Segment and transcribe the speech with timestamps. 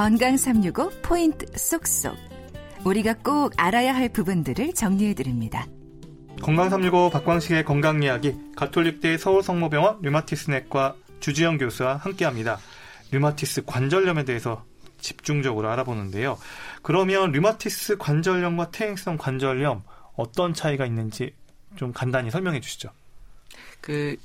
[0.00, 2.16] 건강 365 포인트 쏙쏙.
[2.86, 5.66] 우리가 꼭 알아야 할 부분들을 정리해 드립니다.
[6.40, 12.58] 건강 365 박광식의 건강 이야기 가톨릭대 서울성모병원 류마티스내과 주지영 교수와 함께합니다.
[13.10, 14.64] 류마티스 관절염에 대해서
[15.00, 16.38] 집중적으로 알아보는데요.
[16.80, 19.82] 그러면 류마티스 관절염과 퇴행성 관절염
[20.16, 21.34] 어떤 차이가 있는지
[21.76, 22.88] 좀 간단히 설명해 주시죠.
[23.82, 24.16] 그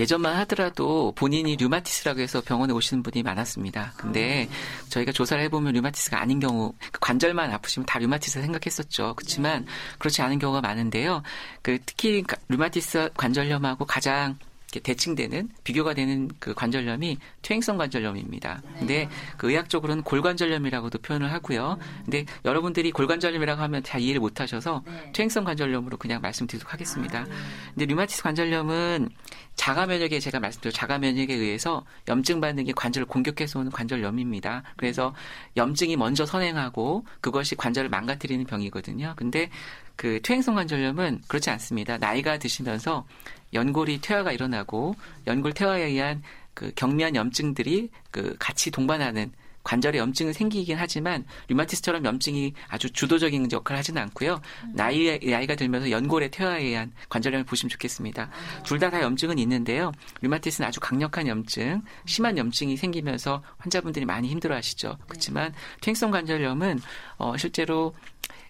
[0.00, 3.92] 예전만 하더라도 본인이 류마티스라고 해서 병원에 오시는 분이 많았습니다.
[3.96, 4.48] 근데
[4.88, 9.14] 저희가 조사를 해보면 류마티스가 아닌 경우 그 관절만 아프시면 다 류마티스 생각했었죠.
[9.16, 9.66] 그렇지만
[9.98, 11.22] 그렇지 않은 경우가 많은데요.
[11.60, 14.38] 그 특히 류마티스 관절염하고 가장
[14.80, 18.62] 대칭되는 비교가 되는 그 관절염이 퇴행성 관절염입니다.
[18.78, 21.78] 근데 그 의학적으로는 골관절염이라고도 표현을 하고요.
[22.04, 27.26] 근데 여러분들이 골관절염이라고 하면 다 이해를 못 하셔서 퇴행성 관절염으로 그냥 말씀드리도록 하겠습니다.
[27.74, 29.10] 근데 류마티스 관절염은
[29.54, 34.62] 자가 면역에 제가 말씀드린 자가 면역에 의해서 염증 반응이 관절을 공격해서 오는 관절염입니다.
[34.76, 35.14] 그래서
[35.56, 39.14] 염증이 먼저 선행하고 그것이 관절을 망가뜨리는 병이거든요.
[39.16, 39.50] 근데
[39.96, 41.98] 그 퇴행성 관절염은 그렇지 않습니다.
[41.98, 43.06] 나이가 드시면서
[43.52, 44.94] 연골이 퇴화가 일어나고
[45.26, 46.22] 연골 퇴화에 의한
[46.54, 49.32] 그 경미한 염증들이 그 같이 동반하는
[49.64, 54.40] 관절에 염증은 생기긴 하지만 류마티스처럼 염증이 아주 주도적인 역할을 하지는 않고요.
[54.74, 58.28] 나이 나이가 들면서 연골의 퇴화에 의한 관절염을 보시면 좋겠습니다.
[58.64, 59.92] 둘 다다 다 염증은 있는데요.
[60.20, 64.98] 류마티스는 아주 강력한 염증, 심한 염증이 생기면서 환자분들이 많이 힘들어하시죠.
[65.06, 66.80] 그렇지만 퇴행성 관절염은
[67.18, 68.41] 어 실제로 아,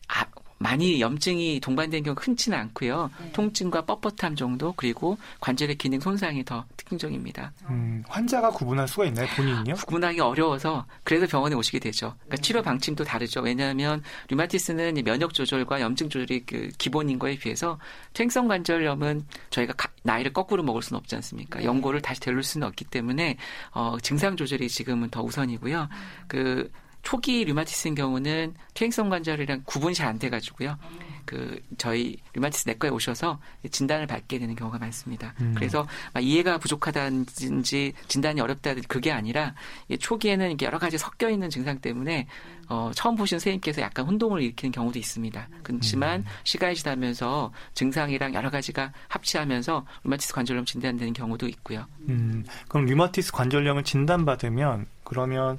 [0.63, 3.11] 많이 염증이 동반된 경우 흔치는 않고요.
[3.21, 3.33] 네.
[3.33, 7.53] 통증과 뻣뻣함 정도 그리고 관절의 기능 손상이 더 특징적입니다.
[7.69, 9.75] 음, 환자가 구분할 수가 있나요, 본인요?
[9.75, 12.15] 구분하기 어려워서 그래서 병원에 오시게 되죠.
[12.21, 12.43] 그러니까 네.
[12.43, 13.41] 치료 방침도 다르죠.
[13.41, 17.79] 왜냐하면 류마티스는 면역 조절과 염증 조절이 그 기본인 거에 비해서
[18.13, 19.75] 퇴행성 관절염은 저희가
[20.05, 21.59] 나이를 거꾸로 먹을 수는 없지 않습니까?
[21.59, 21.65] 네.
[21.65, 23.37] 연고를 다시 데릴 수는 없기 때문에
[23.73, 25.89] 어, 증상 조절이 지금은 더 우선이고요.
[26.29, 26.71] 그
[27.03, 30.79] 초기 류마티스인 경우는 퇴행성 관절이랑 구분이 잘 안 돼가지고요.
[31.25, 35.35] 그 저희 류마티스 내과에 오셔서 진단을 받게 되는 경우가 많습니다.
[35.41, 35.55] 음.
[35.57, 35.87] 그래서
[36.21, 39.55] 이해가 부족하다든지 진단이 어렵다든지 그게 아니라
[39.99, 42.27] 초기에는 이게 여러 가지 섞여 있는 증상 때문에
[42.69, 45.49] 어, 처음 보신 선생님께서 약간 혼동을 일으키는 경우도 있습니다.
[45.63, 46.27] 그렇지만 음.
[46.45, 51.87] 시간이 지나면서 증상이랑 여러 가지가 합치하면서 류마티스 관절염 진단되는 경우도 있고요.
[52.09, 52.45] 음.
[52.69, 55.59] 그럼 류마티스 관절염을 진단받으면 그러면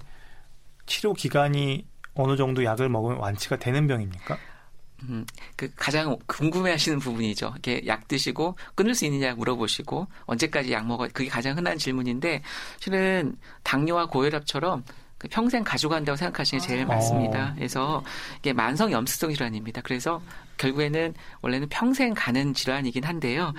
[0.85, 1.85] 치료 기간이
[2.15, 4.37] 어느 정도 약을 먹으면 완치가 되는 병입니까?
[5.03, 7.51] 음, 그 가장 궁금해하시는 부분이죠.
[7.53, 11.07] 이렇게 약 드시고 끊을 수 있느냐 물어보시고 언제까지 약 먹어?
[11.11, 12.41] 그게 가장 흔한 질문인데
[12.79, 14.93] 실은 당뇨와 고혈압처럼 그
[15.29, 16.85] 평생 가져간다고 생각하시는 게 제일 아.
[16.85, 17.53] 많습니다.
[17.55, 18.03] 그래서
[18.39, 19.81] 이게 만성 염수성 질환입니다.
[19.81, 20.21] 그래서
[20.57, 23.53] 결국에는 원래는 평생 가는 질환이긴 한데요.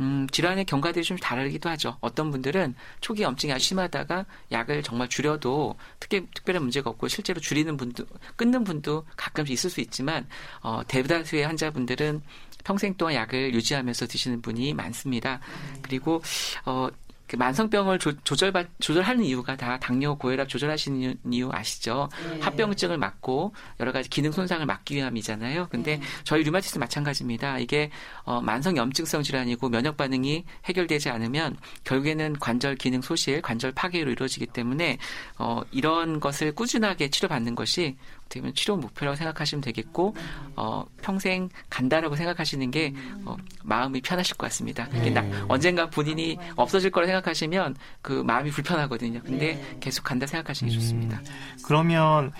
[0.00, 1.96] 음, 질환의 경과들이 좀 다르기도 하죠.
[2.00, 7.76] 어떤 분들은 초기 염증이 아주 심하다가 약을 정말 줄여도 특히 특별한 문제가 없고 실제로 줄이는
[7.76, 8.04] 분도
[8.36, 10.26] 끊는 분도 가끔씩 있을 수 있지만
[10.62, 12.22] 어, 대다수의 환자분들은
[12.64, 15.40] 평생 동안 약을 유지하면서 드시는 분이 많습니다.
[15.82, 16.22] 그리고
[16.64, 16.88] 어,
[17.30, 22.08] 그 만성병을 조, 조절 조절하는 이유가 다 당뇨, 고혈압 조절하시는 이유 아시죠?
[22.28, 22.40] 네.
[22.40, 25.68] 합병증을 막고 여러 가지 기능 손상을 막기 위함이잖아요.
[25.70, 26.02] 근데 네.
[26.24, 27.60] 저희 류마티스 마찬가지입니다.
[27.60, 27.92] 이게
[28.24, 34.46] 어, 만성 염증성 질환이고 면역 반응이 해결되지 않으면 결국에는 관절 기능 소실, 관절 파괴로 이루어지기
[34.46, 34.98] 때문에
[35.38, 37.96] 어, 이런 것을 꾸준하게 치료받는 것이
[38.30, 40.14] 어떻게 보면 치료 목표라고 생각하시면 되겠고
[40.54, 44.88] 어, 평생 간다라고 생각하시는 게 어, 마음이 편하실 것 같습니다.
[44.90, 45.10] 네.
[45.10, 49.20] 나, 언젠가 본인이 없어질 거라 생각하시면 그 마음이 불편하거든요.
[49.24, 49.76] 근데 네.
[49.80, 51.20] 계속 간다 생각하시는 게 음, 좋습니다.
[51.64, 52.32] 그러면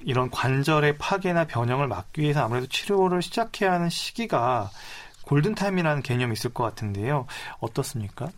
[0.00, 4.70] 이런 관절의 파괴나 변형을 막기 위해서 아무래도 치료를 시작해야 하는 시기가
[5.22, 7.26] 골든타임이라는 개념이 있을 것 같은데요.
[7.60, 8.30] 어떻습니까?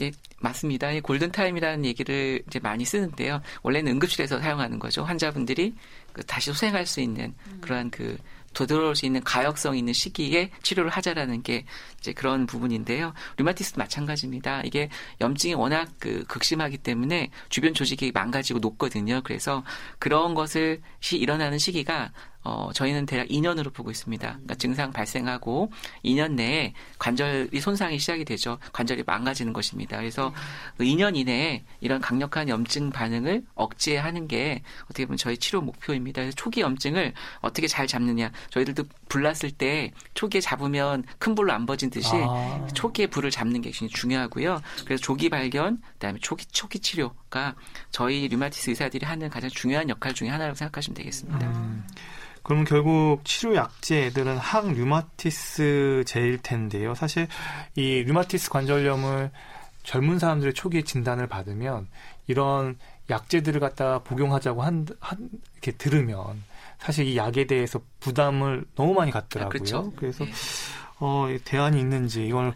[0.00, 0.92] 예, 맞습니다.
[0.92, 3.40] 이 골든타임이라는 얘기를 이제 많이 쓰는데요.
[3.62, 5.04] 원래는 응급실에서 사용하는 거죠.
[5.04, 5.74] 환자분들이
[6.12, 7.58] 그 다시 소생할 수 있는 음.
[7.60, 8.16] 그러한 그
[8.64, 11.66] 되돌아올 수 있는 가역성 있는 시기에 치료를 하자라는 게
[11.98, 13.12] 이제 그런 부분인데요.
[13.36, 14.62] 류마티스도 마찬가지입니다.
[14.64, 14.88] 이게
[15.20, 19.20] 염증이 워낙 그 극심하기 때문에 주변 조직이 망가지고 녹거든요.
[19.24, 19.62] 그래서
[19.98, 22.12] 그런 것을 시 일어나는 시기가
[22.46, 24.24] 어, 저희는 대략 2년으로 보고 있습니다.
[24.24, 25.72] 그러니까 증상 발생하고
[26.04, 28.58] 2년 내에 관절이 손상이 시작이 되죠.
[28.72, 29.96] 관절이 망가지는 것입니다.
[29.96, 30.32] 그래서
[30.76, 36.22] 그 2년 이내에 이런 강력한 염증 반응을 억제하는 게 어떻게 보면 저희 치료 목표입니다.
[36.22, 38.30] 그래서 초기 염증을 어떻게 잘 잡느냐.
[38.50, 42.64] 저희들도 불났을 때 초기에 잡으면 큰 불로 안 버진 듯이 아.
[42.74, 44.62] 초기에 불을 잡는 게 굉장히 중요하고요.
[44.84, 47.56] 그래서 조기 발견, 그다음에 초기 초기 치료가
[47.90, 51.48] 저희 류마티스 의사들이 하는 가장 중요한 역할 중에 하나라고 생각하시면 되겠습니다.
[51.48, 51.84] 음.
[52.46, 56.94] 그럼 결국 치료 약제들은 항류마티스제일 텐데요.
[56.94, 57.26] 사실
[57.74, 59.32] 이 류마티스 관절염을
[59.82, 61.88] 젊은 사람들의 초기 진단을 받으면
[62.28, 62.78] 이런
[63.10, 66.44] 약제들을 갖다가 복용하자고 한, 한 이렇게 들으면
[66.78, 69.48] 사실 이 약에 대해서 부담을 너무 많이 갖더라고요.
[69.48, 69.92] 아, 그렇죠.
[69.96, 70.30] 그래서 네.
[71.00, 72.54] 어, 이 대안이 있는지 이걸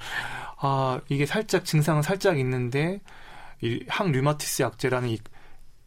[0.59, 3.01] 아 이게 살짝 증상은 살짝 있는데
[3.61, 5.19] 이 항류마티스 약제라는 이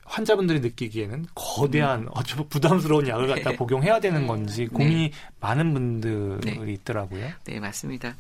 [0.06, 2.08] 환자분들이 느끼기에는 거대한 음.
[2.12, 3.56] 어쩌면 부담스러운 약을 갖다 네.
[3.58, 6.74] 복용해야 되는 건지 고민이 많은 분들이 네.
[6.74, 7.32] 있더라고요.
[7.46, 8.16] 네, 맞습니다.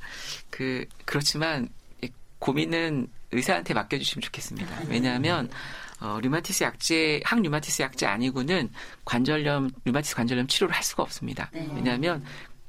[0.50, 1.70] 그 그렇지만
[2.02, 2.10] 이
[2.40, 4.82] 고민은 의사한테 맡겨주시면 좋겠습니다.
[4.88, 5.50] 왜냐하면
[6.00, 8.70] 어, 류마티스 약제, 항류마티스 약제 아니고는
[9.06, 11.50] 관절염, 류마티스 관절염 치료를 할 수가 없습니다.
[11.54, 12.24] 왜냐하면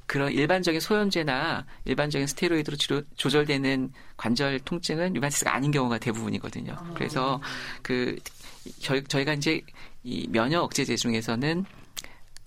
[0.06, 6.76] 그런 일반적인 소염제나 일반적인 스테로이드로 치료, 조절되는 관절 통증은 류마티스가 아닌 경우가 대부분이거든요.
[6.94, 7.40] 그래서
[7.82, 8.16] 그
[8.80, 9.60] 저희, 저희가 이제
[10.02, 11.64] 이 면역 억제제 중에서는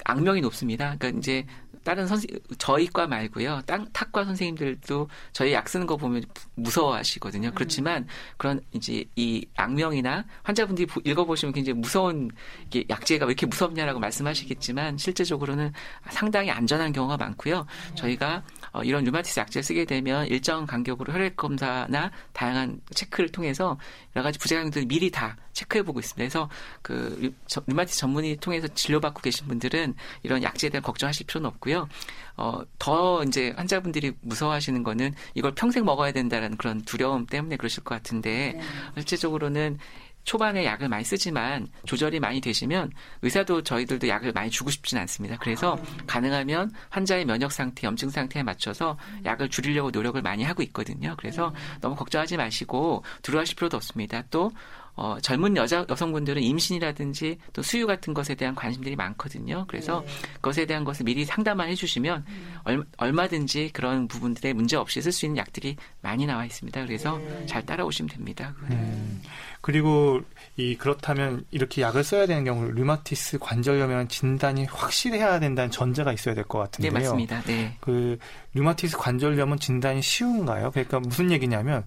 [0.05, 0.95] 악명이 높습니다.
[0.97, 1.45] 그러니까 이제
[1.83, 3.61] 다른 선생 저희과 말고요.
[3.65, 6.23] 땅 탁과 선생님들도 저희 약 쓰는 거 보면
[6.55, 7.51] 무서워하시거든요.
[7.55, 8.05] 그렇지만
[8.35, 12.29] 그런 이제 이 악명이나 환자분들이 보- 읽어 보시면 굉장히 무서운
[12.65, 15.71] 이게 약제가 왜 이렇게 무섭냐라고 말씀하시겠지만 실제적으로는
[16.09, 17.65] 상당히 안전한 경우가 많고요.
[17.95, 18.43] 저희가
[18.77, 23.77] 어, 이런 류마티스 약제 쓰게 되면 일정 간격으로 혈액 검사나 다양한 체크를 통해서
[24.15, 26.17] 여러 가지 부작용들을 미리 다 체크해 보고 있습니다.
[26.17, 26.49] 그래서
[26.83, 31.89] 그 류- 류마티스 전문의 통해서 진료받고 계신 분들은 이런 약제에 대한 걱정하실 필요는 없고요.
[32.35, 37.95] 어, 더 이제 환자분들이 무서워하시는 거는 이걸 평생 먹어야 된다는 그런 두려움 때문에 그러실 것
[37.95, 38.59] 같은데
[38.95, 39.79] 실제적으로는
[40.27, 42.91] 초반에 약을 많이 쓰지만 조절이 많이 되시면
[43.21, 45.37] 의사도 저희들도 약을 많이 주고 싶진 않습니다.
[45.39, 51.15] 그래서 가능하면 환자의 면역 상태, 염증 상태에 맞춰서 약을 줄이려고 노력을 많이 하고 있거든요.
[51.17, 54.21] 그래서 너무 걱정하지 마시고 두려워하실 필요도 없습니다.
[54.29, 54.51] 또
[54.97, 59.65] 어, 젊은 여자 여성분들은 임신이라든지 또 수유 같은 것에 대한 관심들이 많거든요.
[59.67, 60.03] 그래서
[60.35, 62.25] 그것에 대한 것을 미리 상담만 해주시면
[62.63, 66.83] 얼, 얼마 든지 그런 부분들에 문제 없이 쓸 수 있는 약들이 많이 나와 있습니다.
[66.85, 68.55] 그래서 잘 따라오시면 됩니다.
[68.71, 69.21] 음,
[69.61, 70.21] 그리고
[70.55, 76.59] 이 그렇다면 이렇게 약을 써야 되는 경우 류마티스 관절염이라는 진단이 확실해야 된다는 전제가 있어야 될것
[76.79, 76.91] 네, 같은데요.
[76.91, 77.41] 맞습니다.
[77.43, 77.77] 네.
[77.81, 78.17] 그
[78.55, 80.71] 류마티스 관절염은 진단이 쉬운가요?
[80.71, 81.85] 그러니까 무슨 얘기냐면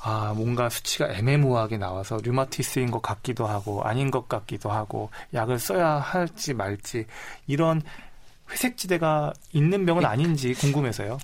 [0.00, 5.94] 아 뭔가 수치가 애매모호하게 나와서 류마티스인 것 같기도 하고 아닌 것 같기도 하고 약을 써야
[5.96, 7.06] 할지 말지
[7.46, 7.82] 이런
[8.50, 10.06] 회색지대가 있는 병은 네.
[10.08, 11.18] 아닌지 궁금해서요.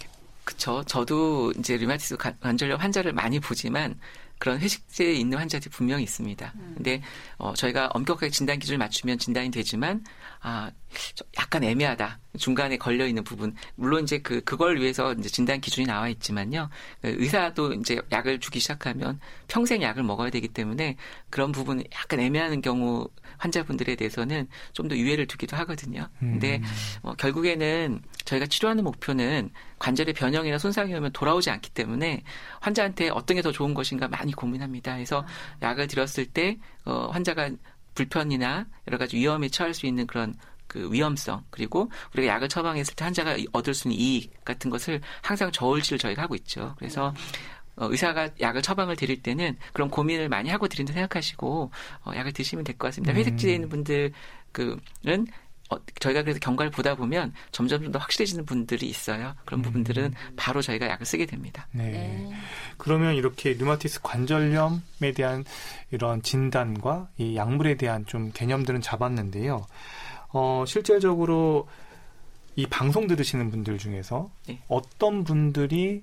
[0.44, 0.82] 그쵸.
[0.84, 3.98] 저도 이제 류마티스 관- 관절염 환자를 많이 보지만
[4.38, 6.52] 그런 회식제에 있는 환자들이 분명히 있습니다.
[6.76, 7.00] 근데
[7.38, 10.04] 어, 저희가 엄격하게 진단 기준을 맞추면 진단이 되지만
[10.40, 10.70] 아
[11.14, 12.20] 저- 약간 애매하다.
[12.38, 13.54] 중간에 걸려 있는 부분.
[13.76, 16.68] 물론 이제 그 그걸 위해서 이제 진단 기준이 나와 있지만요.
[17.00, 20.96] 그 의사도 이제 약을 주기 시작하면 평생 약을 먹어야 되기 때문에
[21.30, 23.08] 그런 부분 약간 애매한 경우
[23.38, 26.08] 환자분들에 대해서는 좀 더 유예를 두기도 하거든요.
[26.18, 26.60] 근데
[27.02, 32.22] 어, 결국에는 저희가 치료하는 목표는 관절의 변형이나 손상이 오면 돌아오지 않기 때문에
[32.60, 34.94] 환자한테 어떤 게 더 좋은 것인가 많이 고민합니다.
[34.94, 35.24] 그래서
[35.62, 37.50] 약을 드렸을 때 어, 환자가
[37.94, 40.34] 불편이나 여러 가지 위험에 처할 수 있는 그런
[40.66, 45.52] 그 위험성 그리고 우리가 약을 처방했을 때 환자가 얻을 수 있는 이익 같은 것을 항상
[45.52, 46.74] 저울질을 저희가 하고 있죠.
[46.78, 47.14] 그래서
[47.76, 51.70] 어, 의사가 약을 처방을 드릴 때는 그런 고민을 많이 하고 드린다 생각하시고
[52.04, 53.12] 어, 약을 드시면 될 것 같습니다.
[53.12, 53.16] 음.
[53.16, 54.12] 회색지대에 있는 분들은
[55.70, 59.34] 어, 저희가 그래서 경과를 보다 보면 점점 좀더 확실해지는 분들이 있어요.
[59.44, 61.66] 그런 부분들은 바로 저희가 약을 쓰게 됩니다.
[61.72, 62.30] 네.
[62.76, 65.44] 그러면 이렇게 류마티스 관절염에 대한
[65.90, 69.66] 이런 진단과 이 약물에 대한 좀 개념들은 잡았는데요.
[70.32, 71.68] 어, 실질적으로
[72.56, 74.62] 이 방송 들으시는 분들 중에서 네.
[74.68, 76.02] 어떤 분들이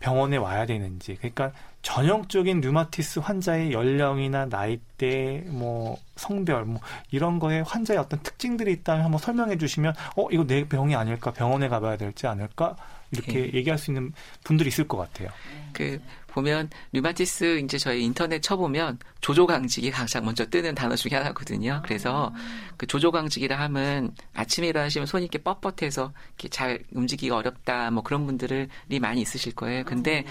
[0.00, 1.52] 병원에 와야 되는지, 그러니까
[1.82, 9.18] 전형적인 류마티스 환자의 연령이나 나이대, 뭐 성별, 뭐 이런 거에 환자의 어떤 특징들이 있다면 한번
[9.18, 12.76] 설명해 주시면, 어 이거 내 병이 아닐까, 병원에 가봐야 될지 않을까?
[13.10, 14.12] 이렇게 얘기할 수 있는
[14.44, 15.30] 분들이 있을 것 같아요.
[15.72, 16.00] 그
[16.38, 21.82] 보면 류마티스 이제 저희 인터넷 쳐보면 조조강직이 가장 먼저 뜨는 단어 중에 하나거든요.
[21.84, 22.32] 그래서
[22.76, 28.68] 그 조조강직이라 하면 아침에 일어나시면 손이 이렇게 뻣뻣해서 이렇게 잘 움직이기 어렵다 뭐 그런 분들이
[29.00, 29.84] 많이 있으실 거예요.
[29.84, 30.24] 근데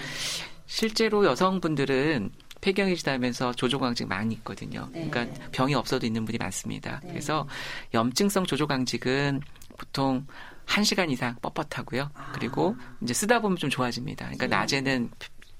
[0.66, 4.88] 실제로 여성분들은 폐경이 지나면서 조조강직 많이 있거든요.
[4.92, 7.00] 그러니까 병이 없어도 있는 분이 많습니다.
[7.06, 7.46] 그래서
[7.94, 9.42] 염증성 조조강직은
[9.76, 10.26] 보통
[10.66, 12.10] 1시간 이상 뻣뻣하고요.
[12.34, 14.24] 그리고 이제 쓰다 보면 좀 좋아집니다.
[14.26, 15.10] 그러니까 낮에는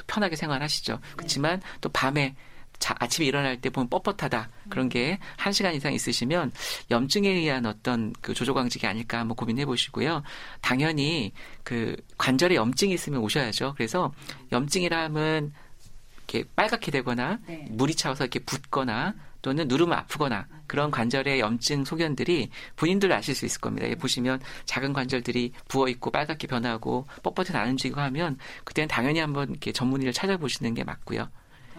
[0.08, 0.98] 편하게 생활하시죠.
[1.16, 2.34] 그렇지만 또 밤에
[2.78, 4.46] 자, 아침에 일어날 때 보면 뻣뻣하다.
[4.68, 6.52] 그런 게 한시간 이상 있으시면
[6.90, 10.22] 염증에 의한 어떤 그 조조광직이 아닐까 한번 고민해 보시고요.
[10.60, 11.32] 당연히
[11.64, 13.74] 그 관절에 염증이 있으면 오셔야죠.
[13.76, 14.12] 그래서
[14.52, 15.52] 염증이라 하면
[16.18, 23.12] 이렇게 빨갛게 되거나 물이 차서 이렇게 붓거나 또는 누르면 아프거나 그런 관절의 염증 소견들이 본인들
[23.12, 23.86] 아실 수 있을 겁니다.
[23.98, 29.72] 보시면 작은 관절들이 부어 있고 빨갛게 변하고 뻣뻣해서 안 움직이고 하면 그때는 당연히 한번 이렇게
[29.72, 31.28] 전문의를 찾아보시는 게 맞고요.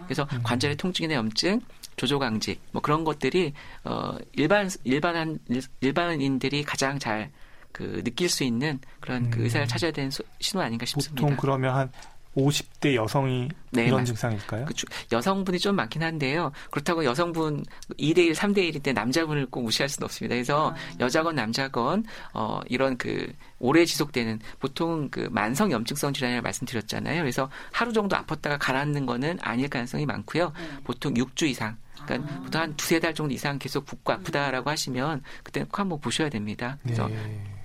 [0.04, 1.60] 그래서 관절의 통증이나 염증,
[1.96, 3.52] 조조강직 뭐 그런 것들이
[3.84, 5.38] 어 일반 일반한
[5.80, 7.30] 일반인들이 가장 잘
[7.72, 9.30] 그 느낄 수 있는 그런 음.
[9.30, 11.20] 그 의사를 찾아야 되는 신호 아닌가 싶습니다.
[11.20, 11.92] 보통 그러면 한
[12.36, 14.66] 50대 여성이 네, 이런 맞 증상일까요?
[14.66, 14.74] 그
[15.10, 16.52] 여성분이 좀 많긴 한데요.
[16.70, 17.64] 그렇다고 여성분
[17.98, 20.34] 2대1, 3대1인데 남자분을 꼭 무시할 수는 없습니다.
[20.34, 20.76] 그래서 아.
[21.00, 27.20] 여자건 남자건 어 이런 그 오래 지속되는 보통 그 만성 염증성 질환이라고 말씀드렸잖아요.
[27.20, 30.52] 그래서 하루 정도 아팠다가 가라앉는 거는 아닐 가능성이 많고요.
[30.56, 30.82] 네.
[30.84, 32.40] 보통 6주 이상 그러니까 아.
[32.42, 36.78] 보통 한 두세 달 정도 이상 계속 붓고 아프다라고 하시면 그때는 꼭 한번 보셔야 됩니다.
[36.82, 37.59] 그래서 네.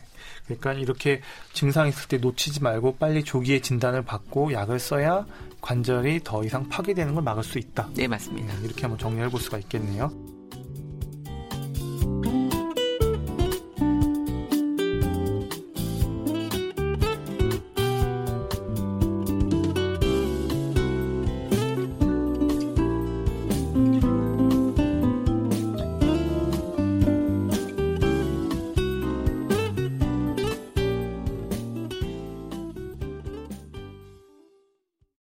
[0.45, 1.21] 그러니까 이렇게
[1.53, 5.25] 증상 있을 때 놓치지 말고 빨리 조기에 진단을 받고 약을 써야
[5.61, 7.89] 관절이 더 이상 파괴되는 걸 막을 수 있다.
[7.95, 8.53] 네, 맞습니다.
[8.53, 10.34] 네, 이렇게 한번 정리해 볼 수가 있겠네요.